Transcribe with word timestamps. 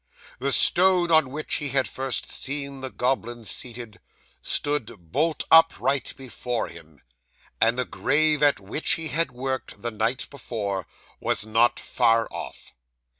The 0.39 0.51
stone 0.51 1.11
on 1.11 1.29
which 1.29 1.57
he 1.57 1.69
had 1.69 1.87
first 1.87 2.25
seen 2.25 2.81
the 2.81 2.89
goblin 2.89 3.45
seated, 3.45 3.99
stood 4.41 5.11
bolt 5.11 5.43
upright 5.51 6.15
before 6.17 6.69
him, 6.69 7.03
and 7.61 7.77
the 7.77 7.85
grave 7.85 8.41
at 8.41 8.59
which 8.59 8.93
he 8.93 9.09
had 9.09 9.31
worked, 9.31 9.83
the 9.83 9.91
night 9.91 10.27
before, 10.31 10.87
was 11.19 11.45
not 11.45 11.79
far 11.79 12.27
off. 12.31 12.73